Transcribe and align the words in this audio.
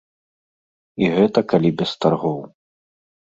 І 1.03 1.09
гэта 1.17 1.39
калі 1.53 1.69
без 1.83 1.91
таргоў. 2.07 2.39